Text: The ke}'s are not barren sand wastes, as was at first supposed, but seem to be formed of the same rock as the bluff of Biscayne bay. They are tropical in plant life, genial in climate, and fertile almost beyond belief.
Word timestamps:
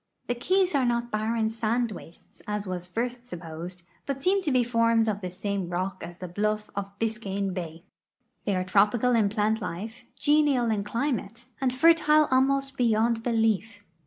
The 0.25 0.33
ke}'s 0.33 0.73
are 0.73 0.83
not 0.83 1.11
barren 1.11 1.49
sand 1.51 1.91
wastes, 1.91 2.41
as 2.47 2.65
was 2.65 2.87
at 2.87 2.93
first 2.95 3.27
supposed, 3.27 3.83
but 4.07 4.19
seem 4.19 4.41
to 4.41 4.51
be 4.51 4.63
formed 4.63 5.07
of 5.07 5.21
the 5.21 5.29
same 5.29 5.69
rock 5.69 6.01
as 6.03 6.17
the 6.17 6.27
bluff 6.27 6.71
of 6.75 6.97
Biscayne 6.97 7.53
bay. 7.53 7.83
They 8.45 8.55
are 8.55 8.63
tropical 8.63 9.13
in 9.13 9.29
plant 9.29 9.61
life, 9.61 10.05
genial 10.17 10.71
in 10.71 10.83
climate, 10.83 11.45
and 11.61 11.71
fertile 11.71 12.27
almost 12.31 12.77
beyond 12.77 13.21
belief. 13.21 13.83